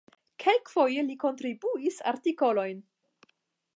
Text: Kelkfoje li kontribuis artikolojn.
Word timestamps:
Kelkfoje 0.43 1.03
li 1.09 1.17
kontribuis 1.25 1.99
artikolojn. 2.13 2.81